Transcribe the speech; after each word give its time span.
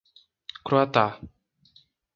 Croatá 0.65 1.05